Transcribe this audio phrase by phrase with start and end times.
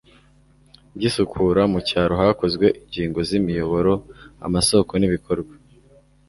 [0.95, 3.93] by isukura mu cyaro hakozwe inyigo z imiyoboro
[4.45, 5.53] amasoko n ibikorwa